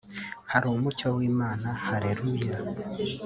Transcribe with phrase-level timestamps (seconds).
[0.51, 2.59] hari umucyo w'Imana Halleluyah